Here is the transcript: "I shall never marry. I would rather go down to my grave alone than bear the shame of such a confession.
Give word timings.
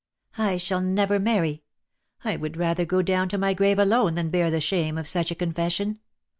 "I 0.39 0.57
shall 0.57 0.81
never 0.81 1.19
marry. 1.19 1.61
I 2.23 2.35
would 2.35 2.57
rather 2.57 2.85
go 2.85 3.03
down 3.03 3.29
to 3.29 3.37
my 3.37 3.53
grave 3.53 3.77
alone 3.77 4.15
than 4.15 4.31
bear 4.31 4.49
the 4.49 4.59
shame 4.59 4.97
of 4.97 5.07
such 5.07 5.29
a 5.29 5.35
confession. 5.35 5.99